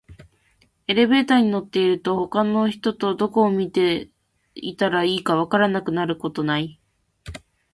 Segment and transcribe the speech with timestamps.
[0.87, 4.09] エレベーターに乗ってると、他の人とどこを見て
[4.55, 6.81] いたらいいか分からなくなることない？